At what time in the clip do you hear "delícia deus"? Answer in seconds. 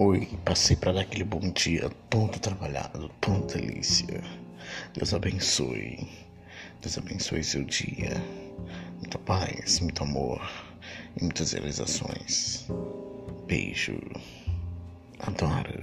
3.40-5.12